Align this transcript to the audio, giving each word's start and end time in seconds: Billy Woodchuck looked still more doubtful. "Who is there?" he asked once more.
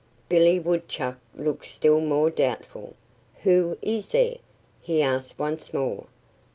Billy 0.29 0.57
Woodchuck 0.59 1.19
looked 1.35 1.65
still 1.65 1.99
more 2.01 2.31
doubtful. 2.31 2.95
"Who 3.43 3.77
is 3.83 4.09
there?" 4.09 4.37
he 4.81 4.99
asked 5.03 5.37
once 5.37 5.75
more. 5.75 6.07